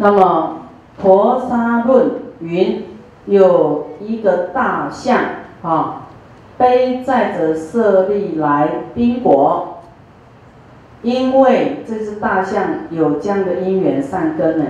[0.00, 0.58] 那么
[1.02, 2.06] 《婆沙论》
[2.40, 2.84] 云，
[3.26, 5.18] 有一个大象
[5.62, 6.06] 啊，
[6.56, 9.80] 背载着舍利来宾国，
[11.02, 14.64] 因为这只大象有这样的因缘善根呢，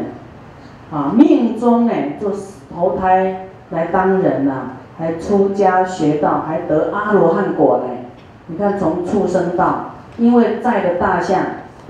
[0.91, 2.33] 啊，命中呢就
[2.75, 7.95] 投胎来当人呐，还出家学道，还得阿罗汉果呢。
[8.47, 11.43] 你看从畜生道，因为载的大象，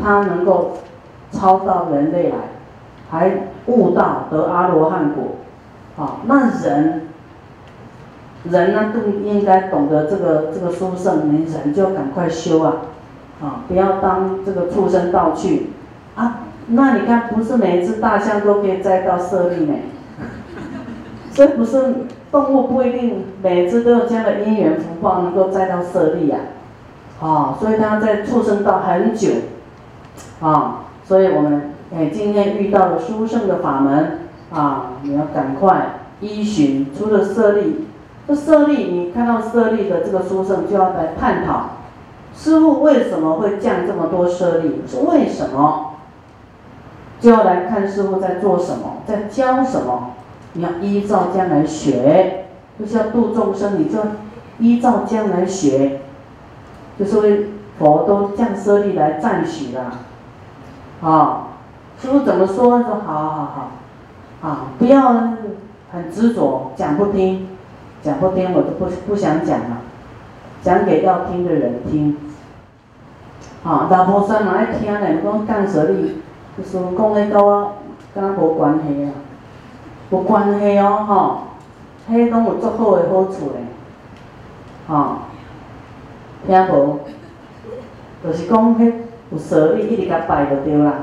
[0.03, 0.73] 它能够
[1.31, 2.37] 超到人类来。
[3.11, 3.31] 还
[3.65, 5.37] 悟道得阿罗汉果，
[5.97, 7.09] 啊，那人，
[8.45, 12.77] 人呢更应该懂得这个这个殊胜，你人就赶快修啊，
[13.43, 15.71] 啊，不要当这个畜生道去，
[16.17, 19.75] 啊，那你看不是每一只大象都可以栽到舍利呢，
[21.33, 21.95] 所以不是
[22.31, 26.39] 动物不一定每只都有这样的因缘福报能够栽到舍利呀，
[27.23, 29.31] 啊，所以它在畜生道很久，
[30.43, 31.71] 啊，所以我们。
[31.91, 36.87] 哎，今天遇到了殊胜的法门啊，你要赶快依循。
[36.95, 37.87] 除了舍利，
[38.27, 41.79] 这舍利，你看到舍利的这个殊胜，就要来探讨，
[42.35, 44.83] 师傅为什么会降这么多舍利？
[44.87, 45.95] 是为什么？
[47.21, 50.11] 就要来看师傅在做什么，在教什么。
[50.53, 52.45] 你要依照这样来学，
[52.79, 53.99] 就是要度众生，你就
[54.59, 56.01] 依照这样来学。
[56.99, 57.47] 就是为
[57.79, 59.93] 佛都降舍利来赞许啦，
[61.01, 61.45] 啊。
[62.01, 62.83] 师傅怎么说？
[62.83, 63.71] 说好好
[64.41, 65.13] 好，啊，不要
[65.93, 67.49] 很执着，讲不听，
[68.03, 69.79] 讲不听，我就不不想讲了，
[70.63, 72.17] 讲给要听的人听。
[73.65, 76.23] 啊，大菩萨嘛爱听嘞，讲降舍利，
[76.57, 77.73] 就说讲迄跟我
[78.15, 79.11] 跟无关系啊，
[80.11, 81.39] 无关系哦，吼，
[82.09, 85.19] 迄拢有足好的好处嘞，啊，
[86.47, 87.01] 听无？
[88.25, 88.93] 就是讲迄
[89.33, 90.95] 有舍利，一直甲拜就对啦。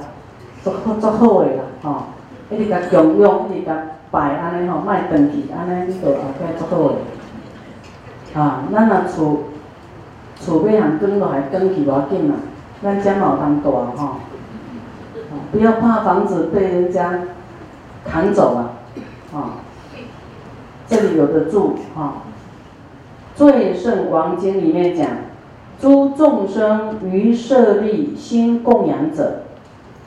[0.66, 1.96] 足好足好诶啦，吼！
[2.50, 3.78] 一直甲供养，一直甲
[4.10, 6.96] 拜安尼吼，莫断去，安尼你就后盖足好诶。
[8.34, 9.44] 啊，咱若厝
[10.40, 12.36] 厝要通转落来，转去无要紧啦，
[12.82, 13.70] 咱家嘛有通大
[14.02, 14.16] 吼。
[15.52, 17.20] 不要怕房子被人家
[18.04, 18.74] 扛走啊！
[19.36, 19.62] 啊，
[20.88, 22.26] 这里有的住啊。
[23.38, 25.10] 《最胜王经》里面讲，
[25.80, 29.42] 诸众生于舍利心供养者。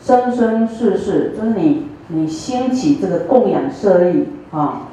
[0.01, 4.89] 生生世世，就是你，你兴起这个供养舍利啊，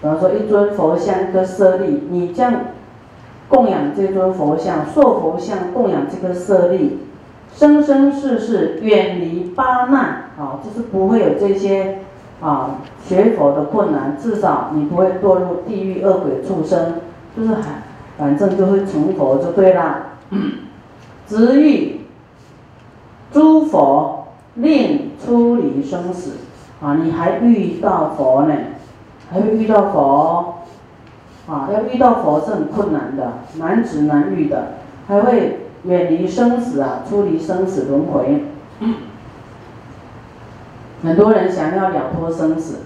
[0.00, 2.54] 比方说一尊佛像，一个舍利，你这样
[3.48, 7.00] 供养这尊佛像，塑佛像供养这个舍利，
[7.52, 11.98] 生生世世远离八难啊，就是不会有这些
[12.40, 16.94] 啊学佛的困难，至少你不会堕入地狱恶鬼畜生，
[17.36, 17.82] 就是还
[18.16, 20.10] 反正就会成佛就对了，
[21.26, 22.02] 直欲
[23.32, 24.20] 诸佛。
[24.56, 26.34] 令出离生死
[26.80, 26.94] 啊！
[27.02, 28.54] 你还遇到佛呢？
[29.30, 30.62] 还会遇到佛
[31.48, 31.68] 啊？
[31.72, 34.74] 要遇到佛是很困难的，难值难遇的，
[35.08, 38.44] 还会远离生死啊，出离生死轮回。
[41.02, 42.82] 很多人想要了脱生死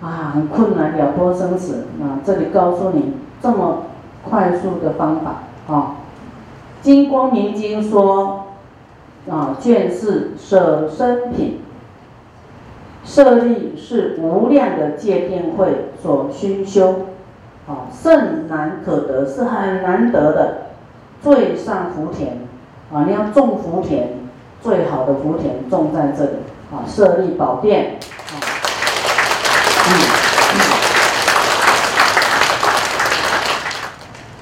[0.00, 2.24] 啊，很困难了脱生死啊！
[2.24, 3.82] 这里告诉你这么
[4.24, 5.96] 快速的方法啊，
[6.84, 8.46] 《金光明经》说。
[9.30, 11.60] 啊，卷是舍身品，
[13.04, 17.06] 舍利是无量的戒定慧所熏修，
[17.68, 20.56] 啊，甚难可得，是很难得的，
[21.22, 22.38] 最上福田，
[22.92, 24.08] 啊，你要种福田，
[24.60, 26.30] 最好的福田种在这里，
[26.72, 27.98] 啊，舍利宝殿，
[28.30, 28.34] 啊。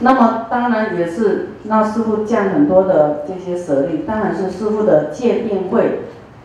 [0.00, 6.00] 那么当然也是，那师傅降很多的这些舍利，当然是师傅的戒定慧。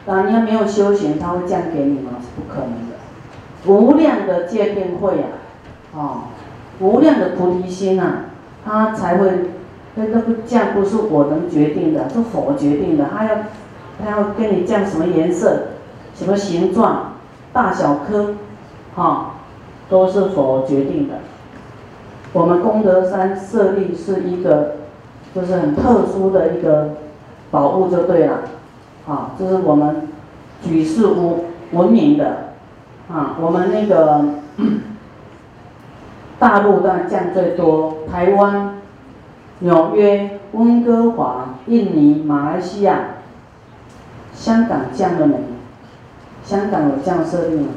[0.06, 2.12] 啊，你要没有修行，他会降给你吗？
[2.20, 2.98] 是不可能的。
[3.66, 5.40] 无量的戒定慧啊，
[5.96, 6.22] 哦，
[6.80, 8.26] 无量的菩提心啊，
[8.66, 9.32] 他才会，
[9.96, 13.06] 那那个降不是我能决定的，是佛决定的。
[13.16, 13.36] 他要，
[14.04, 15.68] 他要跟你降什么颜色，
[16.14, 17.14] 什么形状，
[17.54, 18.34] 大小颗，
[18.96, 19.36] 哈，
[19.88, 21.14] 都是佛决定的。
[22.34, 24.78] 我们功德山设立是一个，
[25.36, 26.96] 就是很特殊的一个
[27.52, 28.40] 宝物，就对了，
[29.08, 30.08] 啊，这是我们
[30.64, 32.56] 举世无闻名的，
[33.12, 34.26] 啊，我们那个
[36.40, 38.80] 大陆当然降最多，台湾、
[39.60, 43.00] 纽约、温哥华、印尼、马来西亚、
[44.34, 45.36] 香港降了没？
[46.44, 47.68] 香港有降设立吗？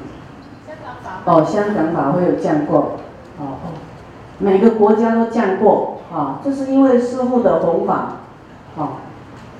[0.66, 2.96] 香港法哦，香港法会有降过，
[3.38, 3.58] 哦。
[4.38, 8.16] 每个国家都降过啊，这是因为师傅的弘法，
[8.76, 9.00] 啊，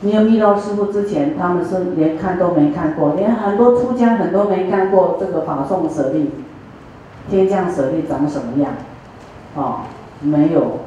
[0.00, 6.30] 没有遇到师傅之前，他们是连看都没看过，连很多出家很多没看过这个法送舍利，
[7.30, 8.72] 天降舍利长什么样？
[9.54, 9.80] 哦，
[10.20, 10.80] 没有。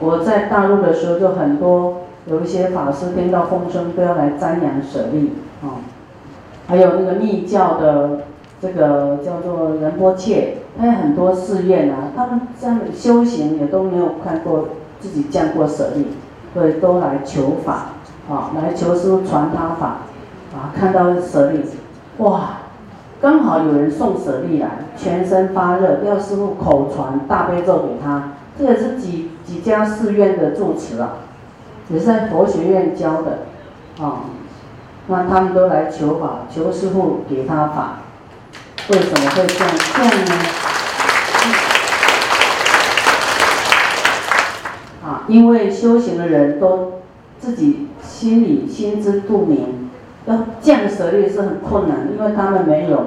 [0.00, 5.84] 我在大陆的时候，就很多有一些法师听到风声都要来瞻仰舍利啊，
[6.66, 8.20] 还有那个密教的
[8.60, 14.68] 这个叫做仁波切，他有很多寺院啊，他们这样修行也都没有看过
[15.00, 16.06] 自己降过舍利，
[16.54, 17.86] 所以都来求法
[18.30, 19.86] 啊，来求师傅传他法
[20.54, 21.60] 啊，看到舍利，
[22.18, 22.58] 哇，
[23.20, 28.32] 刚好有人送舍利来，全身发热，要师傅口传大悲咒给他。
[28.58, 31.12] 这也是几几家寺院的住持啊，
[31.88, 33.38] 也是在佛学院教的，
[34.04, 34.20] 啊，
[35.06, 38.00] 那他们都来求法，求师傅给他法，
[38.90, 40.34] 为什么会这样这样呢？
[45.04, 46.94] 啊，因为修行的人都
[47.38, 49.90] 自己心里心知肚明，
[50.26, 53.04] 要降舍利是很困难，因为他们没有，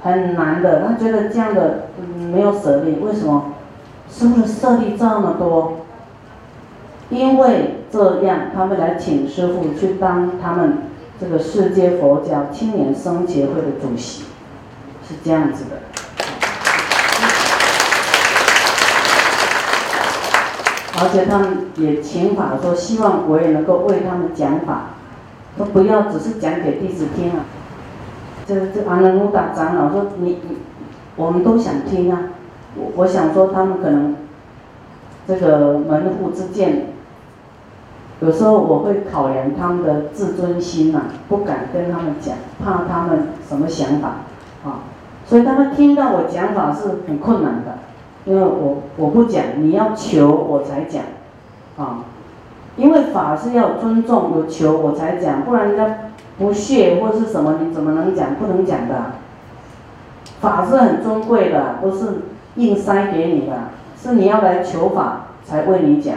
[0.00, 0.82] 很难的。
[0.82, 1.88] 他觉得这样的
[2.32, 3.52] 没有舍利，为什么？
[4.10, 5.80] 师傅的舍利这么多，
[7.10, 10.78] 因为这样，他们来请师傅去当他们
[11.20, 14.24] 这个世界佛教青年生协会的主席，
[15.08, 15.70] 是这样子的。
[21.00, 24.90] 而且他们也请法说，希望我也能够为他们讲法，
[25.56, 27.44] 说不要只是讲给弟子听啊。
[28.46, 30.58] 这这阿难乌达长老说，你你，
[31.16, 32.18] 我们都想听啊。
[32.74, 34.16] 我我想说，他们可能
[35.26, 36.86] 这个门户之见，
[38.20, 42.34] 有时候我会考量他们的自尊心呐，不敢跟他们讲，
[42.64, 44.16] 怕他们什么想法，
[45.28, 47.78] 所以他们听到我讲法是很困难的，
[48.24, 51.02] 因为我我不讲，你要求我才讲
[51.76, 52.04] 啊，
[52.76, 55.98] 因为法是要尊重，有求我才讲，不然人家
[56.38, 58.34] 不屑或是什么，你怎么能讲？
[58.36, 59.12] 不能讲的，
[60.40, 62.22] 法是很尊贵的，不是。
[62.56, 63.52] 硬塞给你的，
[63.96, 66.16] 是你要来求法才为你讲。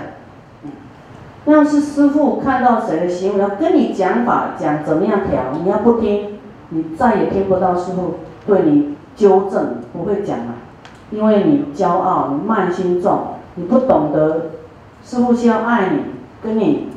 [1.46, 8.16] 要是师傅看到谁的行为要跟你讲法，讲怎么样调，你要不听，你再也听不到师傅
[8.48, 10.54] 对你纠正，不会讲了，
[11.12, 13.20] 因为你骄傲，你慢心重，
[13.56, 14.52] 你不懂得
[15.04, 16.00] 师傅是要爱你，
[16.42, 16.90] 跟你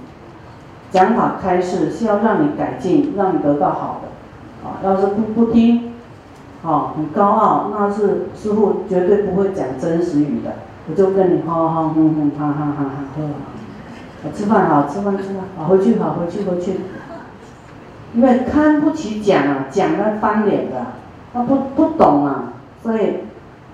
[0.91, 4.69] 讲法开示是要让你改进，让你得到好的。
[4.69, 5.91] 啊，要是不不听。
[6.65, 10.53] 啊，很高傲，那是师傅绝对不会讲真实语的。
[10.89, 13.23] 我就跟你哈哈哼哼哈哈哈哈喝，
[14.25, 16.81] 我吃饭好，吃饭吃饭好，回去好，回去回去。
[18.15, 20.87] 因为看不起讲啊，讲了翻脸的，
[21.35, 23.25] 他不不懂啊，所以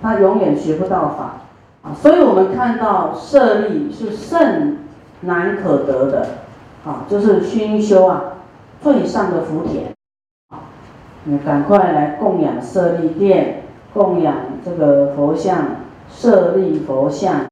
[0.01, 1.35] 他永远学不到法
[1.83, 1.93] 啊。
[1.93, 4.79] 所以我们看到舍利是甚
[5.21, 6.27] 难可得的，
[6.83, 8.23] 啊，就是熏修啊
[8.81, 9.93] 最上的福田。
[11.25, 13.61] 你赶快来供养舍利殿，
[13.93, 15.57] 供养这个佛像，
[16.09, 17.45] 舍利佛像。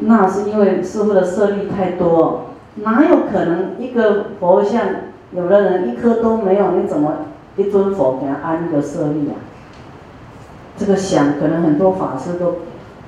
[0.00, 4.82] 那是因为师傅的舍利太多，哪有可能一个佛像，
[5.32, 7.14] 有的人一颗都没有，你怎么
[7.56, 9.34] 一尊佛给他安一个舍利啊？
[10.76, 12.46] 这个想，可能很多法师都，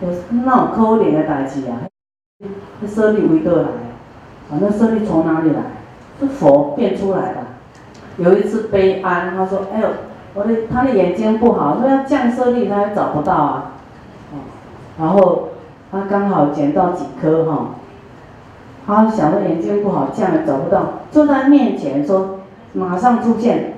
[0.00, 1.82] 有那种可怜的代志啊。
[2.80, 3.68] 那舍利为得来？
[4.50, 5.60] 啊，那舍利从哪里来？
[6.20, 7.38] 是佛变出来的。
[8.18, 9.88] 有一次悲哀，他说：“哎呦，
[10.34, 13.72] 我的他的眼睛不好，说要降色力，他也找不到啊。”
[14.98, 15.48] 然后
[15.92, 17.74] 他刚好捡到几颗哈，
[18.86, 22.38] 他想着眼睛不好，降也找不到，就在面前说，
[22.72, 23.74] 马上出现，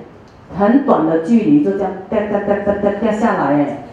[0.57, 3.83] 很短的距离就这样掉掉掉掉掉掉下来哎，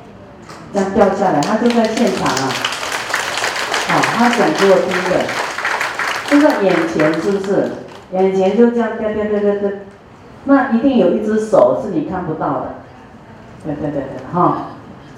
[0.72, 2.50] 这样掉下来，他就在现场啊，
[3.88, 5.26] 好，他讲给我听的，
[6.28, 7.70] 就在眼前是不是？
[8.12, 9.70] 眼前就这样掉掉掉掉掉。
[10.44, 12.66] 那一定有一只手是你看不到的，
[13.64, 14.68] 对对对对，哈，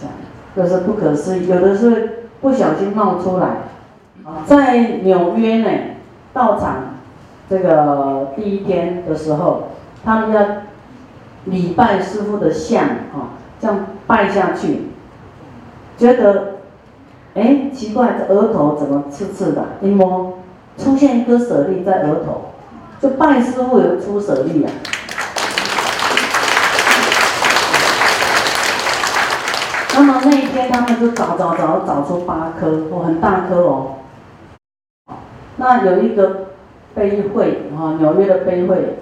[0.01, 0.15] 这样，
[0.57, 1.49] 这是不可思议。
[1.49, 3.49] 有的是不小心冒出来，
[4.47, 5.69] 在纽约呢，
[6.33, 6.95] 到场
[7.51, 9.69] 这个第一天的时候，
[10.03, 10.41] 他们要
[11.51, 14.89] 礼拜师傅的像，哦，这样拜下去，
[15.97, 16.57] 觉得，
[17.35, 19.65] 哎，奇怪，这额头怎么刺刺的？
[19.81, 20.39] 一摸，
[20.77, 22.53] 出现一颗舍利在额头，
[23.01, 24.71] 就拜师傅有出舍利啊。
[29.95, 33.95] 那么那一天，他们就找找找，找出八颗，哦，很大颗哦。
[35.57, 36.51] 那有一个
[36.95, 38.99] 碑会，哈，纽约的碑会，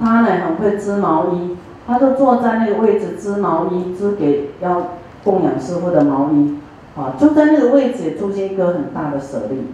[0.00, 6.58] 他呢很会织毛衣，他就坐在那个位置织毛衣，织给要供养师傅的毛衣，
[6.96, 9.66] 啊，就在那个位置出现一个很大的舍利，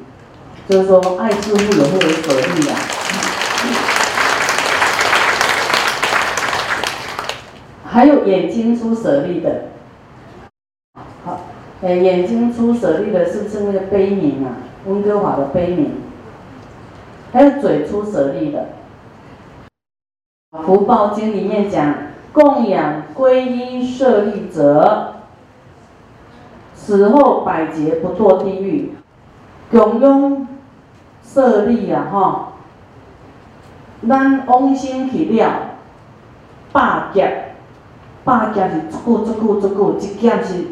[0.68, 2.76] 就是说爱师傅也会有舍利、啊。
[7.84, 9.66] 还有眼睛出舍利的，
[11.24, 11.40] 好，
[11.82, 14.58] 哎，眼睛出舍利的是不是那个悲悯啊？
[14.86, 15.86] 温哥华的悲悯，
[17.32, 18.66] 还有嘴出舍利的。
[20.50, 21.94] 福报经里面讲，
[22.32, 25.12] 供养皈依舍利者，
[26.74, 28.90] 死后百劫不堕地狱。
[29.70, 30.48] 供养
[31.22, 32.48] 舍利啊，哈，
[34.08, 35.52] 咱往生去了，
[36.72, 37.54] 百劫，
[38.24, 40.64] 百劫是一久一久一久，一劫是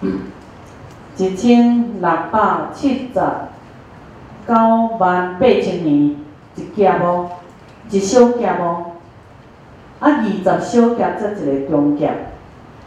[1.22, 3.20] 一千六百七十
[4.48, 4.54] 九
[4.98, 6.16] 万八千年，
[6.56, 7.28] 一劫哦？
[7.92, 8.64] 一小劫无？
[10.00, 12.10] 啊，二十小劫则一个中劫，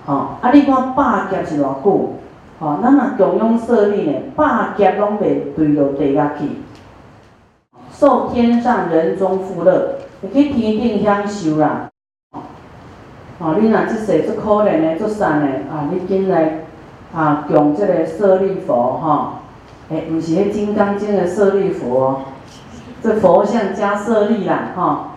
[0.05, 0.13] 吼！
[0.41, 2.13] 啊，你看百劫是偌久？
[2.59, 6.45] 吼，咱若供养舍利呢，百劫拢袂对到地下去，
[7.93, 11.88] 受天上人中富乐，会去天顶享受啦。
[13.39, 16.63] 吼，你若即世足可怜的、足善的，啊，你紧来
[17.13, 19.27] 啊供即个舍利佛，吼！
[19.89, 22.21] 诶，毋是迄《金刚经》的舍利佛。
[23.05, 25.12] 这佛像加舍利啦，哈，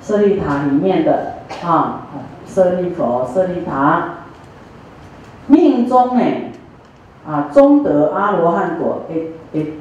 [0.00, 2.06] 舍利塔里面的啊，
[2.46, 4.14] 舍利佛、舍利塔，
[5.46, 6.24] 命中呢，
[7.28, 9.72] 啊，中得阿罗汉果，诶诶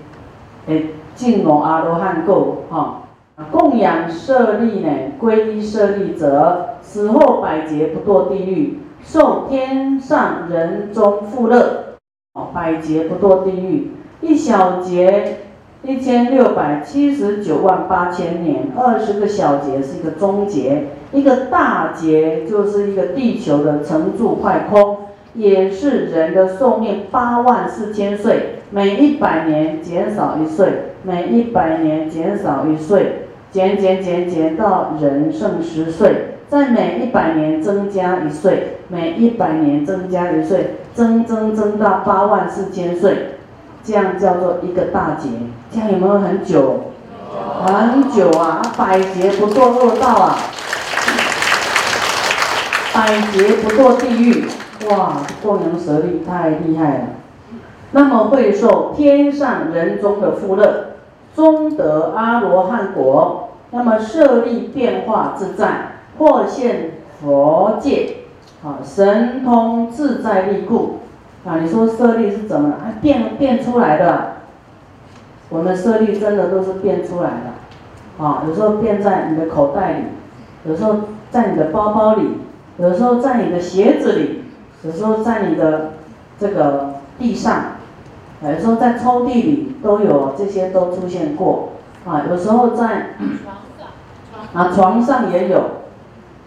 [0.68, 3.04] 诶，进入阿罗汉果，哈，
[3.50, 11.96] 供养舍利呢，皈依舍利者，死后百劫不堕地狱，受天上人中富乐，
[12.34, 15.38] 哦百劫不堕地狱，一小劫。
[15.84, 24.98] 一千六百七十九万八千年，二十个小节是一个中节，一个大节就是一个地球的成住坏空，
[25.34, 30.68] 也是人的寿命八万四千岁，每一百年减少一岁，
[31.02, 43.16] 每一百年减少一岁，减减减减到人剩十岁，在每一百年增加一岁，每一百年增加一岁，增增增到八万四千岁。
[43.84, 45.30] 这样叫做一个大劫，
[45.72, 46.92] 这样有没有很久？
[47.66, 48.62] 很久啊！
[48.78, 50.38] 百劫不堕恶道啊，
[52.94, 54.46] 百劫不堕地狱。
[54.90, 57.04] 哇，供养舍利太厉害了。
[57.92, 60.96] 那么会受天上人中的富乐，
[61.36, 63.50] 终得阿罗汉果。
[63.72, 68.18] 那么舍利变化自在，或现佛界，
[68.64, 71.01] 啊，神通自在力故。
[71.46, 72.76] 啊，你说舍利是怎么？
[72.84, 74.34] 还变变出来的？
[75.50, 80.04] 我们舍利真的都是变出来的，啊，有时候变在你的口袋里，
[80.64, 80.96] 有时候
[81.30, 82.38] 在你的包包里，
[82.78, 84.44] 有时候在你的鞋子里，
[84.84, 85.94] 有时候在你的
[86.40, 87.64] 这个地上，
[88.44, 91.72] 有时候在抽屉里都有，这些都出现过，
[92.06, 93.08] 啊，有时候在
[94.54, 95.64] 啊床上也有，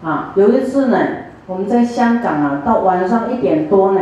[0.03, 0.97] 啊，有一次呢，
[1.45, 4.01] 我们在香港啊，到晚上一点多呢。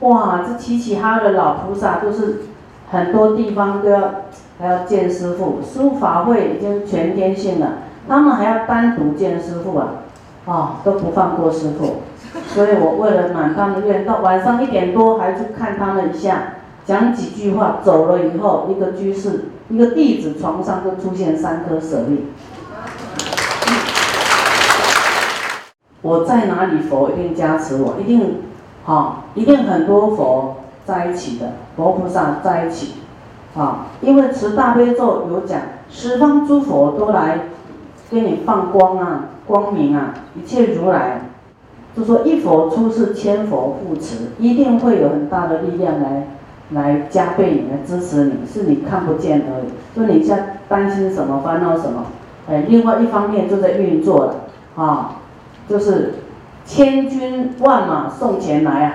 [0.00, 2.44] 哇，这齐齐哈的老菩萨都是
[2.90, 4.00] 很多地方都要
[4.58, 7.72] 还要见师傅，师傅法会已经全天性了，
[8.08, 9.88] 他们还要单独见师傅啊，
[10.46, 11.96] 啊都不放过师傅，
[12.48, 16.54] 所以我为了满他们愿，到晚上一点多还去看他们一下，
[16.86, 22.24] 讲几句话，走了以后，一个居士一个弟子床上就出现三颗舍利，
[26.00, 28.44] 我在哪里佛一定加持我，一定。
[28.86, 32.94] 啊，一定很多佛在一起的，佛菩萨在一起，
[33.54, 35.60] 啊，因为持大悲咒有讲，
[35.90, 37.40] 十方诸佛都来
[38.10, 41.20] 给你放光啊，光明啊，一切如来，
[41.94, 46.26] 就说一佛出世，千佛护持，一定会有很大的力量来
[46.70, 52.06] 来加倍你来支持你，是你看不见而已，就你在担心什么，烦恼什么，
[52.48, 54.34] 哎，另外一方面就在运作了，
[54.74, 55.16] 啊，
[55.68, 56.14] 就是。
[56.64, 58.92] 千军万马送钱来啊！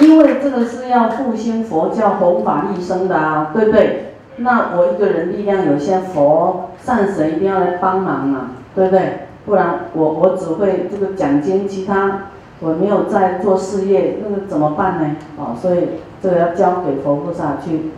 [0.00, 4.14] 因为这个是要复兴佛教、弘法利生的啊，对不对？
[4.36, 9.26] 那我一个人力量有限，佛善神一定要来帮忙啊，对不对？
[9.44, 12.28] 不然我我只会这个奖金，其他
[12.60, 15.16] 我没有在做事业，那个怎么办呢？
[15.36, 17.90] 哦，所以这个要交给佛菩萨去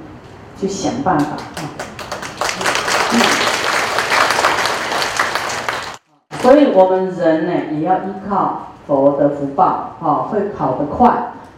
[0.58, 1.62] 去想办法啊。
[6.42, 11.08] 所以我们人呢，也要依靠佛的福报，哈，会考得快；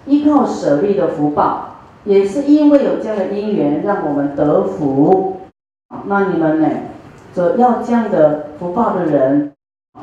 [0.04, 5.38] 依靠舍利的福报，也是因为有这样的因缘，让我们得福。
[6.04, 6.68] 那你们呢，
[7.34, 9.52] 这要这样的福报的人，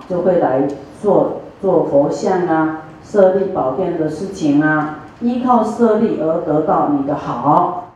[0.09, 0.67] 就会来
[0.99, 7.89] 做做佛像啊、舍利宝殿的事情啊，依靠舍利而得到你的好。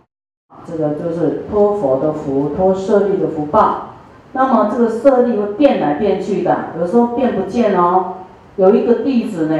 [0.67, 3.94] 这个就是托佛的福，托舍利的福报。
[4.35, 8.15] 那么这个舍利会变来变去的，有时候变不见哦。
[8.57, 9.57] 有一个弟子呢，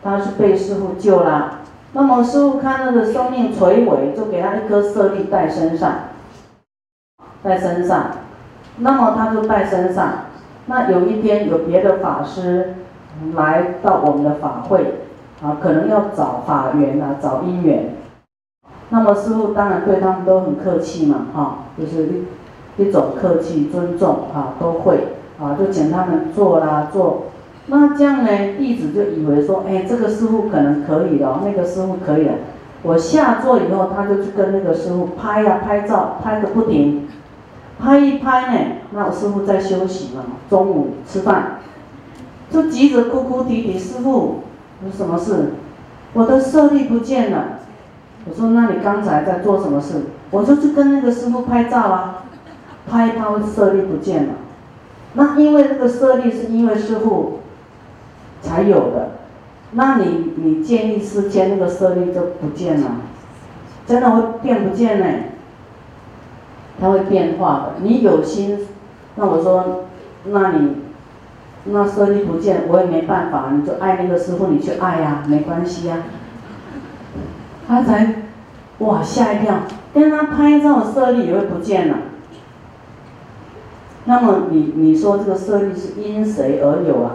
[0.00, 1.58] 他是被师傅救了，
[1.92, 5.92] 那么师傅看他的生命垂危，就给他一颗舍利带身上，
[7.42, 8.12] 带身上，
[8.76, 10.12] 那么他就带身上。
[10.66, 12.74] 那有一天有别的法师
[13.34, 15.00] 来到我们的法会，
[15.42, 17.96] 啊，可能要找法缘啊，找因缘。
[18.90, 22.22] 那么师傅当然对他们都很客气嘛，哈，就是
[22.76, 25.08] 一种客气尊重啊，都会
[25.40, 27.24] 啊，就请他们坐啦坐。
[27.66, 32.34] 那这样呢，弟子就以为说，哎，这个师傅可能可以了，那个师傅可以了。
[32.82, 37.08] 我下座以后，他就去跟那个师傅拍呀拍照，拍个不停。
[37.78, 41.58] 拍一拍呢，那我师傅在休息嘛，中午吃饭，
[42.50, 44.40] 就急着哭哭啼啼，师傅
[44.84, 45.52] 有什么事？
[46.12, 47.58] 我的舍利不见了。
[48.28, 50.02] 我说，那你刚才在做什么事？
[50.30, 52.24] 我就去跟那个师傅拍照啊，
[52.90, 53.24] 拍一拍
[53.54, 54.34] 舍利不见了。
[55.14, 57.40] 那因为这个色力是因为师傅
[58.40, 59.10] 才有的，
[59.72, 62.92] 那你你建议世间那个色力就不见了，
[63.86, 65.06] 真的会变不见呢？
[66.80, 67.72] 它会变化的。
[67.82, 68.58] 你有心，
[69.16, 69.84] 那我说，
[70.24, 70.76] 那你
[71.64, 75.98] 那色力不见，我也没办法，你就爱那个师傅，你去爱呀，没关系呀。
[77.68, 78.22] 他才
[78.78, 79.60] 哇吓一跳，
[79.94, 81.96] 跟他拍照色力也会不见了。
[84.04, 87.12] 那么你你说这个舍利是因谁而有啊？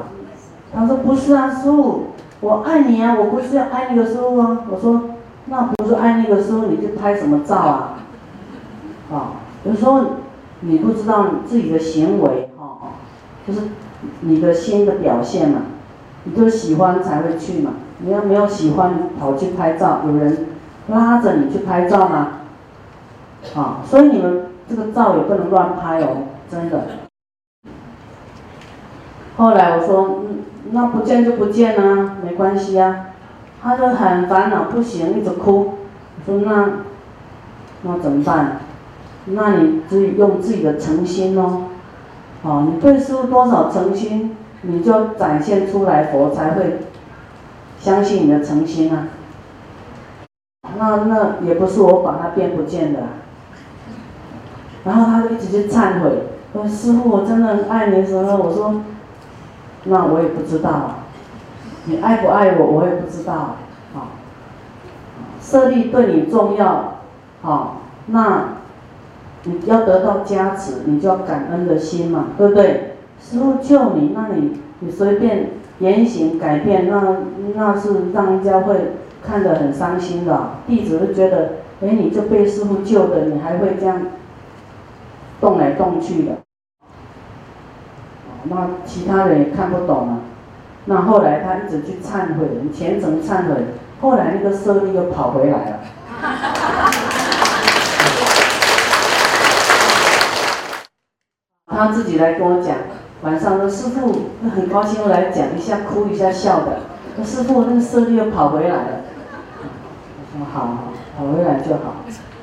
[0.73, 2.07] 他说不是啊，师傅，
[2.41, 4.63] 我爱你啊，我不是要爱那个师傅啊。
[4.69, 5.01] 我说
[5.45, 7.99] 那不是爱那个师傅，你就拍什么照啊？
[9.11, 9.31] 啊，
[9.63, 10.01] 有时候
[10.61, 12.77] 你不知道自己的行为哈，
[13.47, 13.61] 就是
[14.21, 15.61] 你的心的表现嘛，
[16.23, 17.71] 你就喜欢才会去嘛。
[17.99, 20.47] 你要没有喜欢跑去拍照，有人
[20.89, 22.27] 拉着你去拍照吗？
[23.55, 26.17] 啊，所以你们这个照也不能乱拍哦，
[26.49, 26.83] 真的。
[29.35, 30.23] 后来我说，
[30.71, 33.07] 那不见就不见啊，没关系啊。
[33.61, 35.73] 他就很烦恼，不行，一直哭。
[36.25, 36.69] 我说那
[37.83, 38.59] 那怎么办？
[39.25, 41.63] 那你自己用自己的诚心哦，
[42.43, 46.79] 哦，你对师傅多少诚心，你就展现出来，佛才会。
[47.79, 49.07] 相信你的诚心啊，
[50.79, 53.01] 那那也不是我把它变不见的，
[54.83, 58.37] 然后他就一直去忏悔，说师傅我真的爱你什么？
[58.37, 58.81] 我说，
[59.85, 60.95] 那我也不知道，
[61.85, 63.55] 你爱不爱我我也不知道啊，
[63.93, 64.07] 好，
[65.41, 66.99] 舍利对你重要，
[67.41, 68.55] 好，那
[69.43, 72.95] 你要得到加持，你就要感恩的心嘛，对不对？
[73.21, 75.49] 师傅救你，那你你随便。
[75.79, 77.17] 言行改变，那
[77.53, 80.53] 那是让人家会看得很伤心的。
[80.65, 81.49] 弟子会觉得，
[81.83, 84.07] 哎，你就被师傅救的，你还会这样
[85.39, 86.33] 动来动去的。
[88.43, 90.19] 那其他人也看不懂啊。
[90.85, 93.65] 那后来他一直去忏悔，虔诚忏悔，
[93.99, 95.79] 后来那个舍利又跑回来了。
[101.67, 102.77] 他自己来跟我讲。
[103.23, 106.79] 晚上说师傅很高兴来讲一下，哭一下笑的。
[107.15, 109.01] 说师傅那个舍利又跑回来了。
[110.19, 110.77] 我说好，
[111.17, 111.95] 跑回来就好。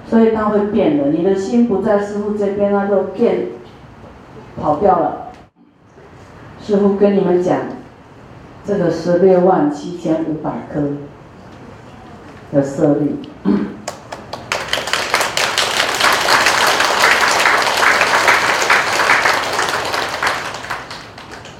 [0.08, 3.46] 所以他会变的，你的心不在师傅这边，他就变，
[4.60, 5.32] 跑掉了。
[6.62, 7.58] 师傅跟你们讲，
[8.64, 10.80] 这个十六万七千五百颗
[12.52, 13.18] 的舍利。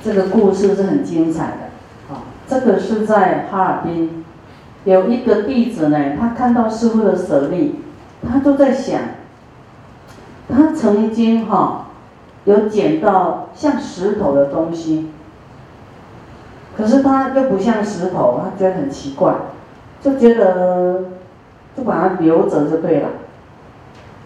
[0.05, 4.23] 这个故事是很精彩的，啊，这个是在哈尔滨，
[4.85, 7.81] 有一个弟子呢，他看到师傅的舍利，
[8.31, 9.01] 他就在想，
[10.49, 11.87] 他曾经哈
[12.45, 15.11] 有捡到像石头的东西，
[16.77, 19.35] 可是他又不像石头，他觉得很奇怪，
[20.01, 21.05] 就觉得
[21.77, 23.09] 就把它留着就对了。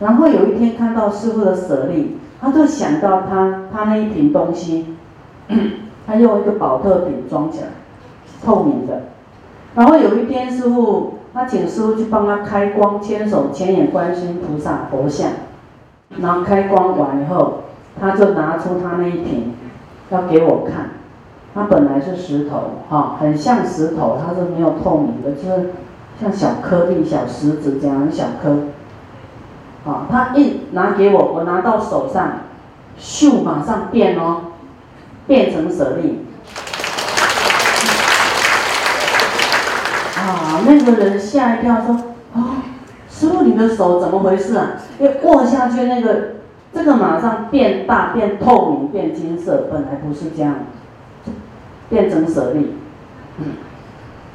[0.00, 4.94] 然后有一天看到师傅的舍利，他就想到他他那一瓶东西。
[6.06, 7.66] 他用一个宝特瓶装起来，
[8.42, 9.02] 透明的。
[9.74, 15.30] 然后有一天，师傅他请师傅去帮他开光，牵手千眼观音菩萨佛像。
[16.20, 17.60] 然后开光完以后，
[18.00, 19.54] 他就拿出他那一瓶，
[20.10, 20.90] 要给我看。
[21.54, 25.70] 它本来是石头，哈，很像石头，它是没有透明的，就是
[26.20, 28.64] 像小颗粒、小石子这样小颗。
[29.88, 32.32] 啊，他一拿给我，我拿到手上，
[32.98, 34.40] 咻，马上变哦。
[35.28, 36.24] 变成舍利，
[40.66, 41.94] 那个人吓一跳，说
[42.34, 42.62] ：“啊，
[43.08, 44.72] 师傅，你的手怎么回事啊？
[44.98, 46.34] 因为握下去，那个
[46.72, 50.54] 这个马上变大、变透明、变金色，本来不是这样，
[51.88, 52.74] 变成舍利。
[53.38, 53.46] 嗯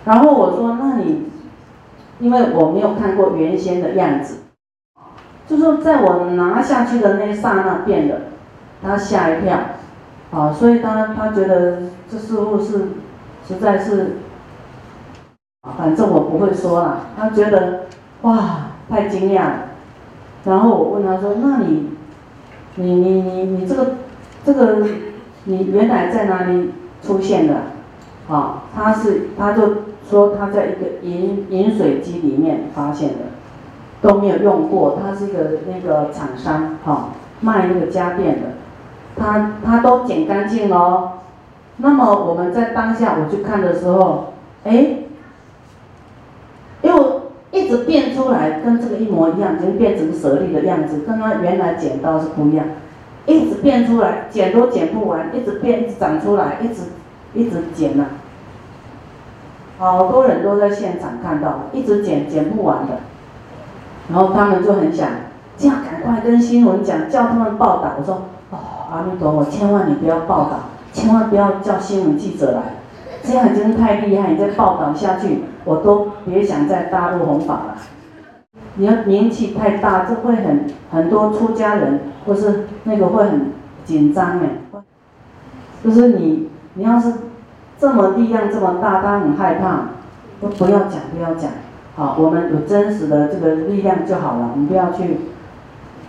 [0.06, 1.30] 然后我说，那你，
[2.20, 4.40] 因为我没有看过原先的样子，
[5.48, 8.24] 就说在我拿下去的那刹那变的，
[8.82, 9.58] 他吓一跳，
[10.32, 12.90] 啊，所以他他觉得这似乎是，
[13.48, 14.18] 实在是，
[15.78, 17.86] 反正我不会说了，他觉得
[18.24, 19.56] 哇太惊讶了，
[20.46, 21.90] 然后我问他说，那你，
[22.76, 23.96] 你你你你这个
[24.46, 24.86] 这个
[25.46, 26.72] 你原来在哪里
[27.02, 27.56] 出现的？
[28.30, 29.76] 啊，他是他就。
[30.06, 33.20] 说他在一个饮饮水机里面发现的，
[34.02, 35.00] 都没有用过。
[35.02, 38.50] 他是一个那个厂商，哈，卖那个家电的，
[39.16, 41.20] 他他都捡干净了。
[41.78, 44.34] 那么我们在当下我去看的时候，
[44.66, 44.88] 哎，
[46.84, 52.66] 又一直变出来，跟这个一模一样，已经变成舍利的样子，跟他原来剪刀是不一样，
[53.26, 56.84] 一直变出来，剪都剪不完，一直变，长出来，一直
[57.34, 58.06] 一直剪呐。
[59.80, 63.00] 好多人都在现场看到，一直剪剪不完的，
[64.10, 65.10] 然后他们就很想，
[65.58, 67.94] 这样赶快跟新闻讲，叫他们报道。
[68.00, 68.58] 我说，哦，
[68.92, 72.62] 阿弥陀佛，千万你不要报道，千万不要叫新闻记者来，
[73.24, 77.78] 这样真的太厉害，你再报道下去，我都别想在大陆弘法了。
[78.76, 83.52] 你要名气太大，这会很很多出家人或是那个会很
[83.86, 84.50] 紧张哎，
[85.84, 87.14] 就是你你要是。
[87.80, 89.90] 这么力量这么大，他很害怕，
[90.40, 91.52] 都不要讲，不要讲，
[91.98, 95.18] 好，我们有真实的这个力量就好了，我们不要去，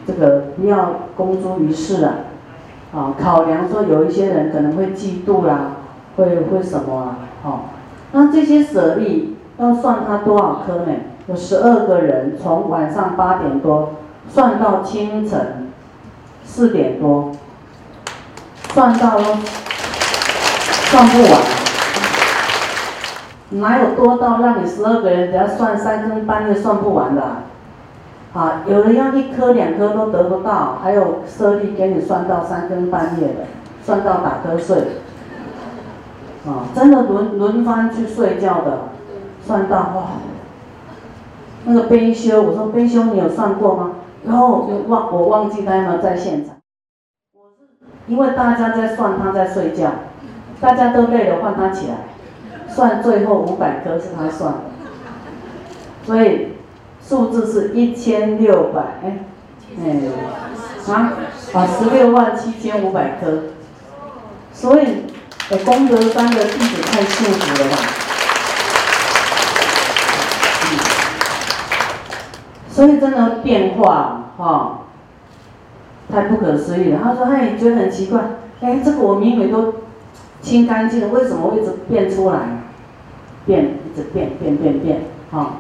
[0.07, 2.15] 这个不要公诸于世了，
[2.95, 5.73] 啊，考量说有一些人可能会嫉妒啦，
[6.17, 7.71] 会会什么啊，好，
[8.13, 10.93] 那这些舍利要算他多少颗呢？
[11.27, 13.93] 有十二个人，从晚上八点多
[14.29, 15.71] 算到清晨
[16.45, 17.33] 四点多，
[18.73, 19.19] 算到
[20.91, 21.41] 算不完。
[23.51, 27.23] 哪有多到让你十二个人只要算三更半夜算不完的？
[28.35, 33.47] 啊，有人要一颗两颗都得不到，还有舍利给你算到三更半夜的，
[33.85, 34.77] 算到打瞌睡。
[36.45, 38.79] 啊，真的轮轮番去睡觉的，
[39.47, 40.05] 算到哇。
[41.67, 43.93] 那个悲修，我说悲修你有算过吗？
[44.27, 46.57] 然后就忘我忘记他有没有在现场。
[47.35, 47.67] 我是
[48.07, 49.91] 因为大家在算，他在睡觉，
[50.61, 51.95] 大家都累了，换他起来。
[52.69, 54.61] 算最后五百颗是他算的，
[56.05, 56.49] 所以
[57.01, 59.19] 数字是一千六百哎，
[59.79, 61.13] 哎，啊
[61.53, 63.45] 啊十六万七千五百颗，
[64.53, 64.87] 所以
[65.65, 67.77] 功德山的弟子太幸福了吧？
[72.75, 74.81] 所以真的变化哈，
[76.11, 76.99] 太不可思议了。
[77.01, 78.21] 他说他也觉得很奇怪，
[78.61, 79.75] 哎，这个我明明都
[80.43, 82.41] 清干净了，为什么会一直变出来？
[83.47, 85.59] 变，一直变，变变变，哈，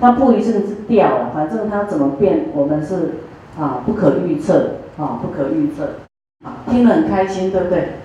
[0.00, 3.18] 它不一定是掉了，反正它怎么变，我们是
[3.56, 6.00] 啊不可预测，啊不可预测，
[6.44, 8.00] 啊听了很开心，对不对？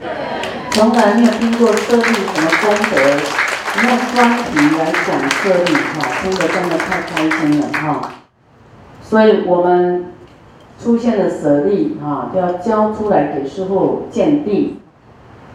[0.70, 3.02] 从来没有听过设立什么功德，
[3.88, 8.21] 用专题来讲设立，哈，听得真的太开心了，哈。
[9.12, 10.06] 所以我们
[10.80, 14.78] 出现的舍利，啊，要交出来给师傅鉴定，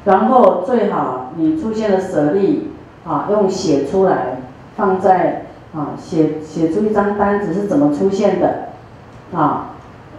[0.05, 2.69] 然后最好你出现的舍利。
[3.09, 4.39] 啊，用写出来，
[4.77, 8.71] 放在啊，写写出一张单子是怎么出现的，
[9.33, 9.77] 啊，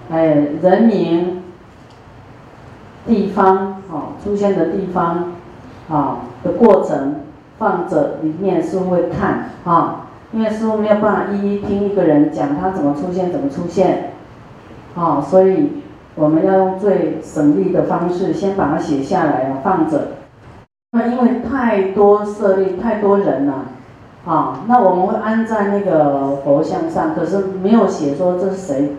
[0.10, 0.23] 哎，
[0.62, 1.43] 人名、
[3.06, 5.34] 地方，啊，出现的地方，
[5.89, 7.15] 啊的过程
[7.60, 14.12] 放着，里面师傅会看，啊，因为师傅没有办法一一听一个人讲他怎么出现，怎么出现，
[14.96, 15.70] 啊，所以
[16.16, 20.10] 我们要用最省力的方式，先把它写下来啊，放着。
[20.92, 23.66] 那因为太多舍利，太多人了，
[24.26, 28.96] 啊，那我们会安在那个佛像上，可是没有写说这是谁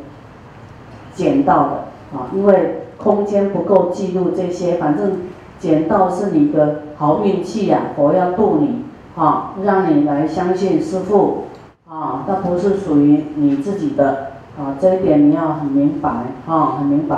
[1.14, 5.12] 捡到的，啊，因为空间不够记录这些，反正
[5.58, 8.84] 捡到是你的好运气呀，佛要渡你，
[9.18, 11.48] 啊，让你来相信师父，
[11.90, 16.08] 啊，那不是属于你自己的，啊，这一点你要很明白，
[16.46, 17.16] 啊，很明白。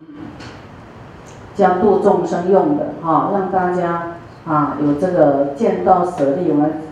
[0.00, 0.06] 嗯
[1.54, 6.82] 将度众生用的哈，让大家啊有这个见到舍利，我们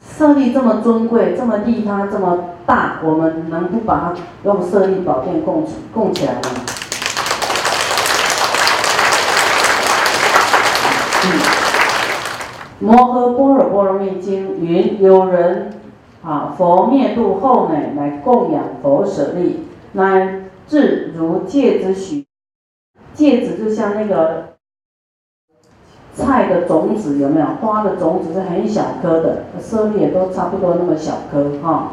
[0.00, 6.40] 舍利这么尊贵，这么利他这么大，我们能不把它用舍利宝殿供供起来吗？
[11.24, 11.55] 嗯
[12.78, 15.72] 摩诃般若波罗蜜经云：有人
[16.22, 19.60] 啊，佛灭度后呢，来供养佛舍利，
[19.92, 22.26] 乃至如芥子许，
[23.14, 24.56] 芥子就像那个
[26.12, 27.46] 菜的种子，有没有？
[27.62, 31.92] 花的种子是很小颗的，舍利也都差不多那么小颗哈。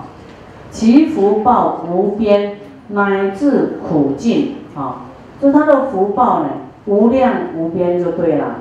[0.69, 2.57] 其福报无边，
[2.89, 5.05] 乃至苦尽啊！
[5.39, 6.49] 就他的福报呢，
[6.87, 8.55] 无量无边就对了。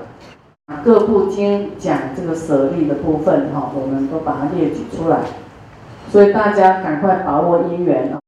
[0.85, 5.21] 各部经讲这个舍利的部分哈，我们都把它列举出来，
[6.11, 8.22] 所以大家赶快把握因缘啊